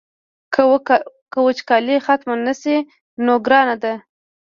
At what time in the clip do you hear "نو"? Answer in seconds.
3.25-3.33